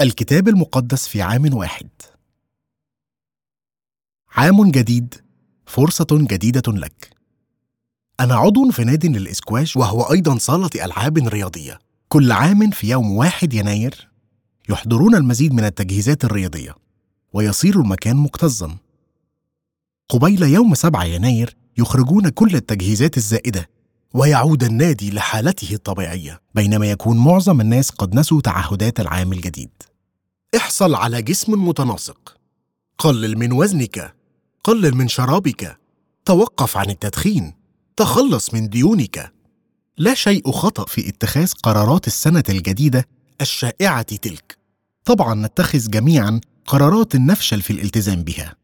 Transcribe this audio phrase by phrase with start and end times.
[0.00, 1.88] الكتاب المقدس في عام واحد.
[4.36, 5.14] عام جديد
[5.66, 7.10] فرصة جديدة لك.
[8.20, 11.78] أنا عضو في نادي للإسكواش وهو أيضا صالة ألعاب رياضية.
[12.08, 14.08] كل عام في يوم واحد يناير
[14.68, 16.74] يحضرون المزيد من التجهيزات الرياضية
[17.32, 18.76] ويصير المكان مكتظا.
[20.08, 23.68] قبيل يوم 7 يناير يخرجون كل التجهيزات الزائدة
[24.14, 29.70] ويعود النادي لحالته الطبيعية بينما يكون معظم الناس قد نسوا تعهدات العام الجديد.
[30.56, 32.36] احصل على جسم متناسق.
[32.98, 34.14] قلل من وزنك.
[34.64, 35.78] قلل من شرابك.
[36.24, 37.54] توقف عن التدخين.
[37.96, 39.32] تخلص من ديونك.
[39.98, 43.08] لا شيء خطأ في اتخاذ قرارات السنة الجديدة
[43.40, 44.58] الشائعة تلك.
[45.04, 48.56] طبعا نتخذ جميعا قرارات نفشل في الالتزام بها.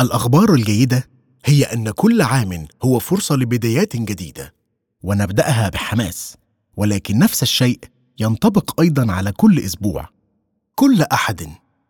[0.00, 1.08] الأخبار الجيدة
[1.44, 4.54] هي أن كل عام هو فرصة لبدايات جديدة
[5.02, 6.36] ونبدأها بحماس.
[6.76, 7.78] ولكن نفس الشيء
[8.18, 10.19] ينطبق أيضا على كل أسبوع.
[10.80, 11.48] كل أحد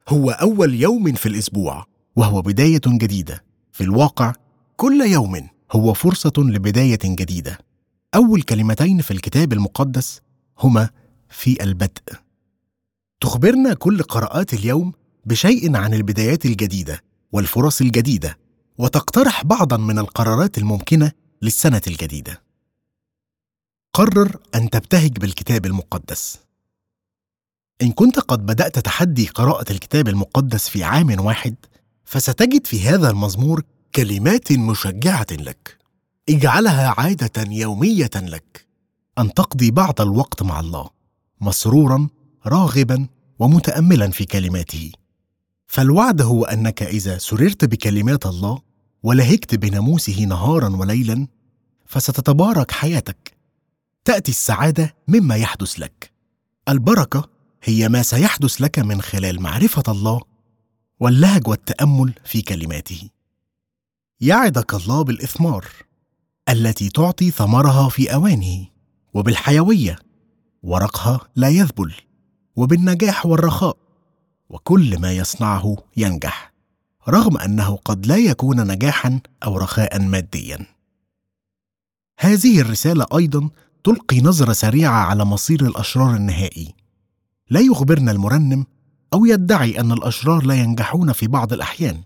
[0.09, 3.45] هو أول يوم في الأسبوع وهو بداية جديدة.
[3.73, 4.33] في الواقع
[4.77, 7.59] كل يوم هو فرصة لبداية جديدة.
[8.15, 10.21] أول كلمتين في الكتاب المقدس
[10.59, 10.91] هما
[11.29, 12.03] في البدء.
[13.21, 14.93] تخبرنا كل قراءات اليوم
[15.25, 17.03] بشيء عن البدايات الجديدة
[17.33, 18.39] والفرص الجديدة
[18.79, 22.43] وتقترح بعضا من القرارات الممكنة للسنة الجديدة.
[23.95, 26.50] قرر أن تبتهج بالكتاب المقدس.
[27.83, 31.55] إن كنت قد بدأت تحدي قراءة الكتاب المقدس في عام واحد
[32.05, 33.63] فستجد في هذا المزمور
[33.95, 35.79] كلمات مشجعة لك
[36.29, 38.67] اجعلها عادة يومية لك
[39.19, 40.91] أن تقضي بعض الوقت مع الله
[41.41, 42.09] مسرورا
[42.47, 43.09] راغبا
[43.39, 44.93] ومتأملا في كلماته.
[45.67, 48.63] فالوعد هو أنك إذا سررت بكلمات الله
[49.03, 51.27] ولهجت بناموسه نهارا وليلا
[51.87, 53.37] فستتبارك حياتك.
[54.05, 56.11] تأتي السعادة مما يحدث لك.
[56.69, 57.29] البركة
[57.63, 60.21] هي ما سيحدث لك من خلال معرفة الله
[61.01, 63.11] واللهج والتأمل في كلماته.
[64.21, 65.67] يعدك الله بالإثمار
[66.49, 68.67] التي تعطي ثمرها في أوانه
[69.15, 69.97] وبالحيوية
[70.63, 71.95] ورقها لا يذبل
[72.57, 73.77] وبالنجاح والرخاء
[74.51, 76.53] وكل ما يصنعه ينجح
[77.09, 80.67] رغم أنه قد لا يكون نجاحا أو رخاء ماديا.
[82.19, 83.51] هذه الرسالة أيضا
[83.85, 86.75] تلقي نظرة سريعة على مصير الأشرار النهائي.
[87.51, 88.67] لا يخبرنا المرنم
[89.13, 92.03] أو يدعي أن الأشرار لا ينجحون في بعض الأحيان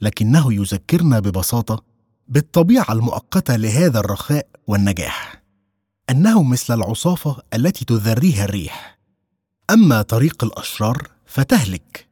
[0.00, 1.82] لكنه يذكرنا ببساطة
[2.28, 5.46] بالطبيعة المؤقتة لهذا الرخاء والنجاح
[6.10, 8.98] انهم مثل العصافة التي تذريها الريح.
[9.70, 12.06] أما طريق الأشرار فتهلك.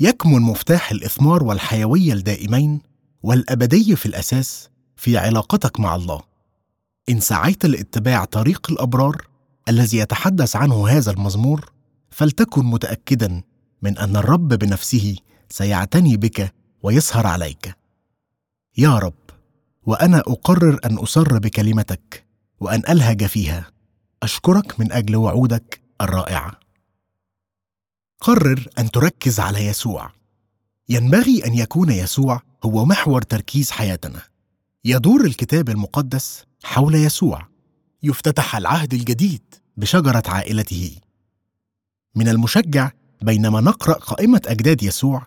[0.00, 2.80] يكمن مفتاح الإثمار والحيوية الدائمين
[3.22, 6.20] والأبدي في الأساس في علاقتك مع الله.
[7.08, 9.26] إن سعيت لاتباع طريق الأبرار
[9.68, 11.71] الذي يتحدث عنه هذا المزمور
[12.12, 13.42] فلتكن متأكدا
[13.82, 15.16] من أن الرب بنفسه
[15.48, 17.76] سيعتني بك ويسهر عليك.
[18.76, 19.14] يا رب
[19.82, 22.24] وأنا أقرر أن أسر بكلمتك
[22.60, 23.70] وأن ألهج فيها.
[24.22, 26.60] أشكرك من أجل وعودك الرائعه
[28.20, 30.12] قرر أن تركز على يسوع.
[30.88, 34.22] ينبغي أن يكون يسوع هو محور تركيز حياتنا.
[34.84, 37.48] يدور الكتاب المقدس حول يسوع.
[38.02, 39.42] يفتتح العهد الجديد
[39.76, 40.96] بشجرة عائلته.
[42.14, 42.90] من المشجع
[43.22, 45.26] بينما نقرأ قائمة أجداد يسوع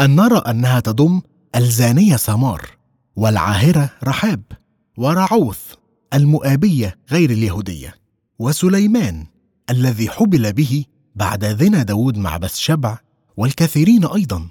[0.00, 1.20] أن نرى أنها تضم
[1.56, 2.70] ألزانية سمار
[3.16, 4.42] والعاهرة رحاب
[4.96, 5.60] ورعوث
[6.14, 7.94] المؤابية غير اليهودية
[8.38, 9.26] وسليمان
[9.70, 12.98] الذي حبل به بعد ذنا داود مع بثشبع
[13.36, 14.48] والكثيرين أيضا.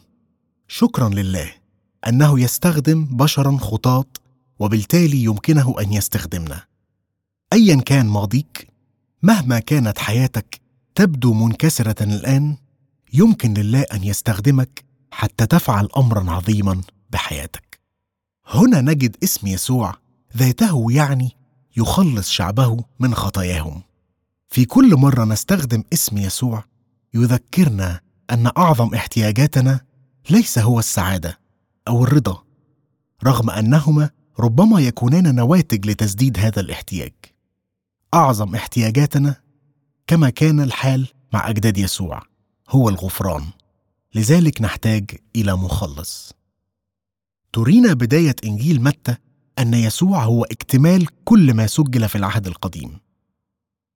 [0.67, 1.51] شكرا لله
[2.07, 4.21] أنه يستخدم بشرا خطاط
[4.59, 6.63] وبالتالي يمكنه أن يستخدمنا.
[7.53, 8.67] ايا كان ماضيك
[9.23, 10.61] مهما كانت حياتك
[10.99, 12.57] تبدو منكسرة الآن
[13.13, 17.79] يمكن لله أن يستخدمك حتى تفعل امرا عظيما بحياتك.
[18.47, 19.95] هنا نجد اسم يسوع
[20.37, 21.31] ذاته يعني
[21.77, 23.81] يخلص شعبه من خطاياهم.
[24.49, 26.63] في كل مرة نستخدم اسم يسوع
[27.13, 27.99] يذكرنا
[28.31, 29.81] أن أعظم احتياجاتنا
[30.29, 31.39] ليس هو السعادة
[31.87, 32.43] أو الرضا
[33.23, 34.09] رغم أنهما
[34.39, 37.13] ربما يكونان نواتج لتسديد هذا الاحتياج.
[38.13, 39.48] أعظم احتياجاتنا
[40.09, 42.21] كما كان الحال مع أجداد يسوع
[42.69, 43.43] هو الغفران.
[44.15, 46.33] لذلك نحتاج إلى مخلص.
[47.53, 49.15] ترينا بداية إنجيل متى؟
[49.59, 52.99] أن يسوع هو اكتمال كل ما سجل في العهد القديم.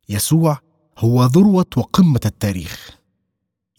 [0.09, 0.59] يسوع
[0.97, 2.89] هو ذروة وقمة التاريخ.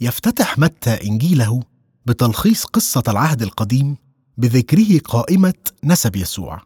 [0.00, 1.62] يفتتح متى إنجيله
[2.06, 3.96] بتلخيص قصة العهد القديم
[4.36, 5.54] بذكره قائمة
[5.84, 6.62] نسب يسوع.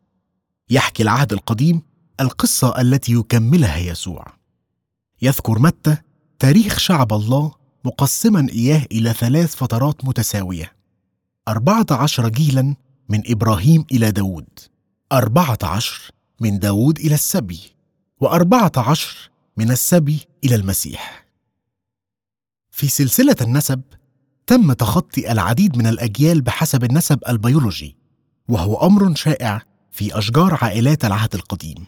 [0.71, 1.83] يحكي العهد القديم
[2.21, 4.38] القصة التي يكملها يسوع.
[5.23, 5.97] يذكر متى
[6.39, 7.53] تاريخ شعب الله
[7.85, 10.73] مقسما إياه إلى ثلاث فترات متساوية.
[11.49, 12.77] أربعة عشر جيلا
[13.09, 14.49] من إبراهيم إلى داود.
[15.13, 16.11] أربعة عشر
[16.41, 17.61] من داود إلى السبي.
[18.21, 21.27] وأربعة عشر من السبي إلى المسيح.
[22.71, 23.83] في سلسلة النسب
[24.47, 27.97] تم تخطي العديد من الأجيال بحسب النسب البيولوجي
[28.49, 31.87] وهو أمر شائع في أشجار عائلات العهد القديم.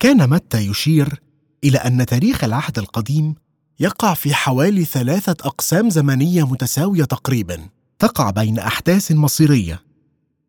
[0.00, 1.22] كان متى يشير
[1.64, 3.34] إلى أن تاريخ العهد القديم
[3.80, 7.68] يقع في حوالي ثلاثة أقسام زمنية متساوية تقريبا
[7.98, 9.82] تقع بين أحداث مصيرية.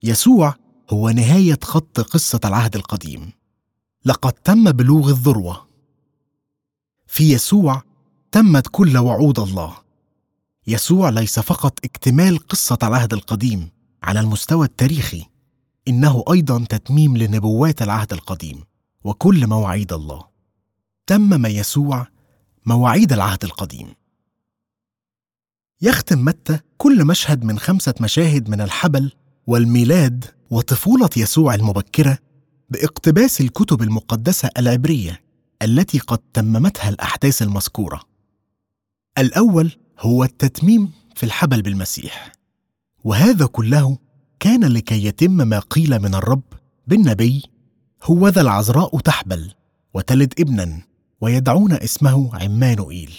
[0.03, 0.55] يسوع
[0.89, 3.31] هو نهاية خط قصة العهد القديم.
[4.05, 5.67] لقد تم بلوغ الذروة.
[7.07, 7.83] في يسوع
[8.31, 9.77] تمت كل وعود الله.
[10.67, 13.69] يسوع ليس فقط اكتمال قصة العهد القديم
[14.03, 15.25] على المستوى التاريخي
[15.87, 18.63] إنه أيضا تتميم لنبوات العهد القديم
[19.03, 20.34] وكل مواعيد الله.
[21.07, 22.07] تمم يسوع
[22.65, 23.93] مواعيد العهد القديم
[25.81, 29.11] يختم متى كل مشهد من خمسة مشاهد من الحبل
[29.47, 32.17] والميلاد وطفولة يسوع المبكرة
[32.69, 35.21] باقتباس الكتب المقدسة العبرية
[35.61, 38.01] التي قد تممتها الأحداث المذكورة.
[39.17, 42.31] الأول هو التتميم في الحبل بالمسيح،
[43.03, 43.97] وهذا كله
[44.39, 46.43] كان لكي يتم ما قيل من الرب
[46.87, 47.43] بالنبي:
[48.03, 49.51] هو ذا العذراء تحبل
[49.93, 50.81] وتلد ابنا
[51.21, 53.17] ويدعون اسمه عمانوئيل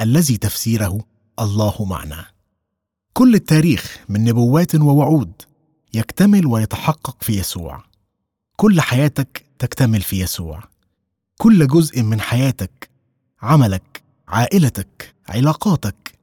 [0.00, 1.00] الذي تفسيره
[1.40, 2.26] الله معنا.
[3.12, 5.32] كل التاريخ من نبوات ووعود
[5.94, 7.84] يكتمل ويتحقق في يسوع.
[8.56, 10.62] كل حياتك تكتمل في يسوع.
[11.38, 12.90] كل جزء من حياتك
[13.42, 16.18] عملك عائلتك علاقاتك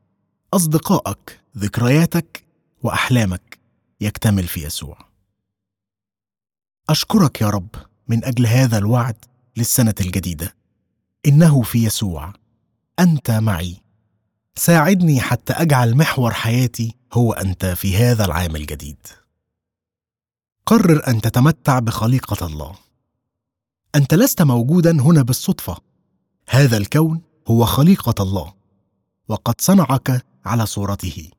[0.53, 2.43] أصدقائك ذكرياتك
[2.83, 3.59] وأحلامك
[4.01, 4.97] يكتمل في يسوع.
[6.89, 7.75] أشكرك يا رب
[8.07, 9.15] من أجل هذا الوعد
[9.57, 10.55] للسنة الجديدة.
[11.27, 12.33] إنه في يسوع.
[12.99, 13.77] أنت معي.
[14.55, 19.07] ساعدني حتى أجعل محور حياتي هو أنت في هذا العام الجديد.
[20.65, 22.75] قرر أن تتمتع بخليقة الله.
[23.95, 25.77] أنت لست موجودا هنا بالصدفة.
[26.49, 28.53] هذا الكون هو خليقة الله.
[29.27, 31.29] وقد صنعك على صورته.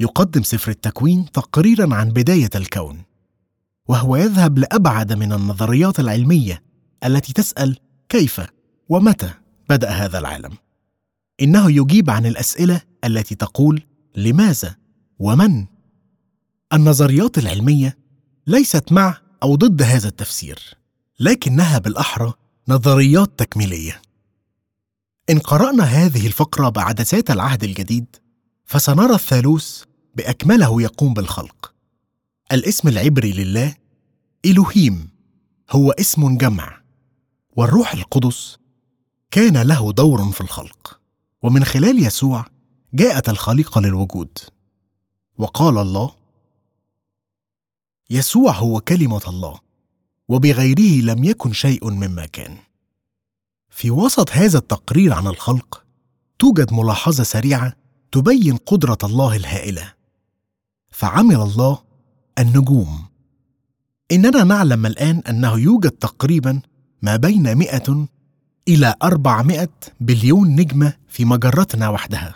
[0.00, 3.02] يقدم سفر التكوين تقريرا عن بداية الكون.
[3.88, 6.62] وهو يذهب لأبعد من النظريات العلمية
[7.04, 7.78] التي تسأل
[8.08, 8.40] كيف
[8.88, 9.30] ومتى
[9.68, 10.56] بدأ هذا العالم؟
[11.42, 13.82] إنه يجيب عن الأسئلة التي تقول
[14.16, 14.76] لماذا
[15.18, 15.66] ومن؟
[16.72, 17.98] النظريات العلمية
[18.46, 20.74] ليست مع أو ضد هذا التفسير
[21.20, 22.32] لكنها بالأحرى
[22.68, 24.02] نظريات تكميلية.
[25.30, 28.16] إن قرأنا هذه الفقرة بعدسات العهد الجديد
[28.64, 29.82] فسنرى الثالوث
[30.14, 31.74] بأكمله يقوم بالخلق.
[32.52, 33.74] الاسم العبري لله
[34.46, 35.08] الوهيم
[35.70, 36.80] هو اسم جمع
[37.56, 38.57] والروح القدس
[39.30, 41.00] كان له دور في الخلق
[41.42, 42.44] ومن خلال يسوع
[42.94, 44.38] جاءت الخليقة للوجود.
[45.38, 46.14] وقال الله
[48.10, 49.60] يسوع هو كلمة الله
[50.28, 52.56] وبغيره لم يكن شيء مما كان.
[53.70, 55.84] في وسط هذا التقرير عن الخلق
[56.38, 57.76] توجد ملاحظة سريعة
[58.12, 59.94] تبين قدرة الله الهائلة.
[60.90, 61.78] فعمل الله
[62.38, 63.06] النجوم.
[64.12, 66.62] إننا نعلم الآن أنه يوجد تقريبا
[67.02, 68.08] ما بين مئة
[68.68, 69.70] إلى أربعمائة
[70.00, 72.34] بليون نجمة في مجرتنا وحدها.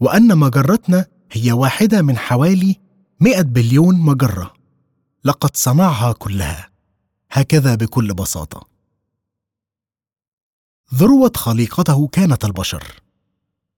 [0.00, 2.76] وأن مجرتنا هي واحدة من حوالي
[3.20, 4.52] مئة بليون مجرة.
[5.24, 6.70] لقد صنعها كلها.
[7.30, 8.68] هكذا بكل بساطة.
[10.94, 13.02] ذروة خليقته كانت البشر.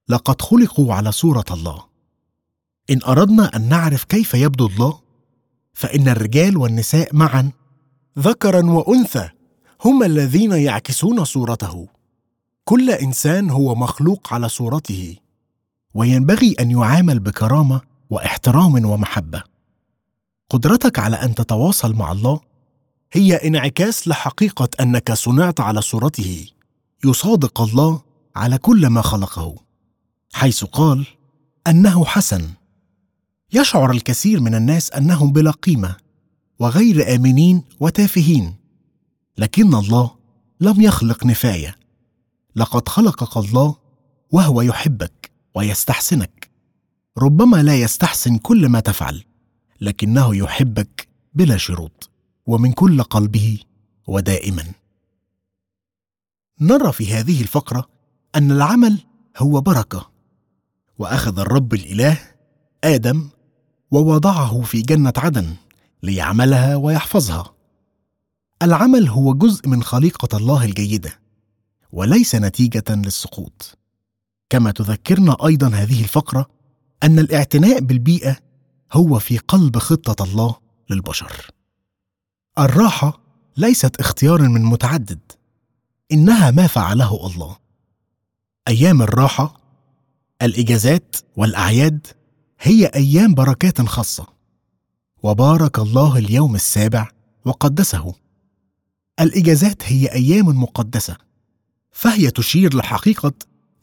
[0.09, 1.83] لقد خلقوا على صورة الله.
[2.89, 4.99] إن أردنا أن نعرف كيف يبدو الله
[5.73, 7.51] فإن الرجال والنساء معا
[8.19, 9.29] ذكرا وأنثى
[9.85, 11.87] هم الذين يعكسون صورته.
[12.63, 15.15] كل إنسان هو مخلوق على صورته.
[15.93, 19.43] وينبغي أن يعامل بكرامة واحترام ومحبة.
[20.49, 22.39] قدرتك على أن تتواصل مع الله
[23.13, 26.47] هي انعكاس لحقيقة أنك صنعت على صورته.
[27.05, 28.01] يصادق الله
[28.35, 29.55] على كل ما خلقه.
[30.33, 31.07] حيث قال
[31.67, 32.49] أنه حسن
[33.53, 35.95] يشعر الكثير من الناس أنهم بلا قيمة
[36.59, 38.64] وغير آمنين وتافهين.
[39.37, 40.11] لكن الله
[40.59, 41.75] لم يخلق نفاية.
[42.55, 43.75] لقد خلقك الله
[44.31, 46.49] وهو يحبك ويستحسنك.
[47.17, 49.23] ربما لا يستحسن كل ما تفعل
[49.81, 52.09] لكنه يحبك بلا شروط
[52.47, 53.59] ومن كل قلبه
[54.07, 54.63] ودائما.
[56.61, 57.89] نرى في هذه الفقرة
[58.35, 58.99] أن العمل
[59.37, 60.11] هو بركة
[60.97, 62.17] وأخذ الرب الإله
[62.83, 63.29] آدم
[63.91, 65.55] ووضعه في جنة عدن
[66.03, 67.54] ليعملها ويحفظها.
[68.61, 71.19] العمل هو جزء من خليقة الله الجيدة
[71.91, 73.77] وليس نتيجة للسقوط.
[74.49, 76.49] كما تذكرنا أيضا هذه الفقرة
[77.03, 78.37] أن الاعتناء بالبيئة
[78.93, 80.55] هو في قلب خطة الله
[80.89, 81.51] للبشر.
[82.59, 83.21] الراحة
[83.57, 85.19] ليست اختيار من متعدد
[86.11, 87.57] إنها ما فعله الله.
[88.67, 89.57] أيام الراحة
[90.41, 92.07] الإجازات والأعياد
[92.59, 94.27] هي أيام بركات خاصة.
[95.23, 97.09] وبارك الله اليوم السابع
[97.45, 98.24] وقدسه.
[99.19, 101.17] الإجازات هي أيام مقدسة
[101.91, 103.33] فهي تشير لحقيقة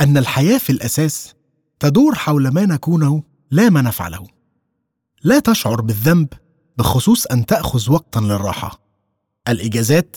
[0.01, 1.35] أن الحياة في الأساس
[1.81, 4.27] تدور حول ما نكونه لا ما نفعله.
[5.25, 6.29] لا تشعر بالذنب
[6.79, 8.81] بخصوص أن تأخذ وقتا للراحة.
[9.49, 10.17] الإجازات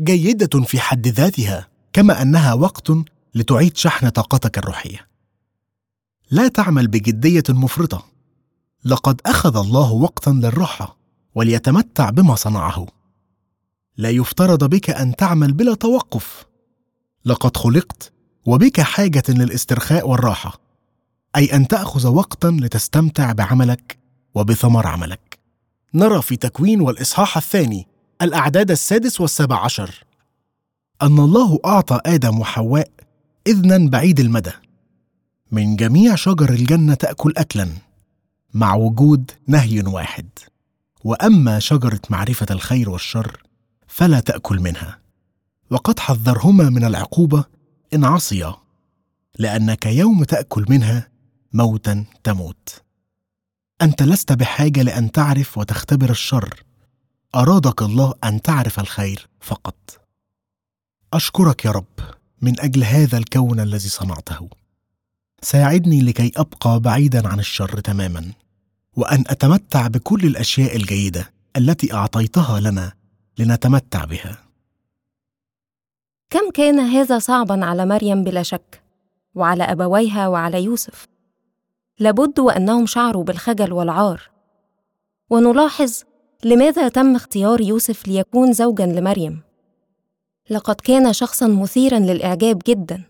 [0.00, 2.92] جيدة في حد ذاتها كما أنها وقت
[3.34, 5.08] لتعيد شحن طاقتك الروحية.
[6.30, 8.06] لا تعمل بجدية مفرطة.
[8.84, 10.98] لقد أخذ الله وقتا للراحة
[11.34, 12.86] وليتمتع بما صنعه.
[13.98, 16.46] لا يفترض بك أن تعمل بلا توقف.
[17.24, 18.12] لقد خلقت
[18.46, 20.60] وبك حاجة للاسترخاء والراحة.
[21.36, 23.98] أي أن تأخذ وقتا لتستمتع بعملك
[24.34, 25.38] وبثمر عملك.
[25.94, 27.86] نرى في تكوين والإصحاح الثاني
[28.22, 30.04] الأعداد السادس والسابع عشر.
[31.02, 32.90] أن الله أعطى آدم وحواء
[33.46, 34.52] اذنا بعيد المدى.
[35.52, 37.68] من جميع شجر الجنة تأكل اكلا
[38.54, 40.28] مع وجود نهي واحد.
[41.04, 43.45] وأما شجرة معرفة الخير والشر
[43.96, 44.98] فلا تأكل منها.
[45.70, 47.44] وقد حذرهما من العقوبة
[47.94, 48.56] إن عصيا
[49.38, 51.08] لأنك يوم تأكل منها
[51.52, 52.82] موتا تموت.
[53.82, 56.64] أنت لست بحاجة لأن تعرف وتختبر الشر.
[57.34, 60.06] أرادك الله أن تعرف الخير فقط.
[61.12, 62.00] أشكرك يا رب
[62.42, 64.48] من أجل هذا الكون الذي صنعته.
[65.42, 68.32] ساعدني لكي أبقى بعيدا عن الشر تماما
[68.96, 72.92] وأن أتمتع بكل الأشياء الجيدة التي أعطيتها لنا
[73.38, 74.38] لنتمتع بها.
[76.30, 78.82] كم كان هذا صعبا على مريم بلا شك
[79.34, 81.06] وعلى أبويها وعلى يوسف.
[81.98, 84.30] لابد وأنهم شعروا بالخجل والعار.
[85.30, 86.02] ونلاحظ
[86.44, 89.42] لماذا تم اختيار يوسف ليكون زوجا لمريم.
[90.50, 93.02] لقد كان شخصا مثيرا للإعجاب جدا.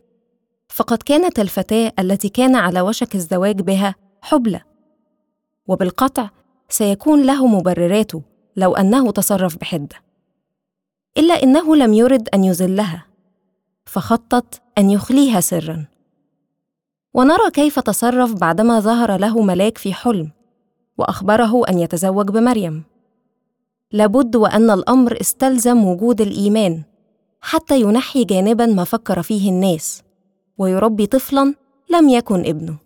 [0.69, 4.61] فقد كانت الفتاة التي كان على وشك الزواج بها حبلى.
[5.67, 6.31] وبالقطع
[6.69, 8.23] سيكون له مبرراته
[8.57, 10.06] لو أنه تصرف بحدة.
[11.19, 13.07] إلا إنه لم يرد أن يذلها
[13.85, 15.85] فخطط أن يخليها سرا.
[17.15, 20.31] ونرى كيف تصرف بعدما ظهر له ملاك في حلم
[20.99, 22.85] وأخبره أن يتزوج بمريم.
[23.93, 26.83] لابد وأن الأمر استلزم وجود الإيمان
[27.41, 30.03] حتى ينحي جانبا ما فكر فيه الناس
[30.59, 31.55] ويربي طفلا
[31.91, 32.86] لم يكن ابنه.